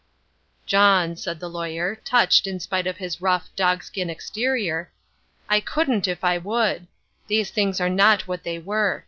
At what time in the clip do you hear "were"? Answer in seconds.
8.57-8.99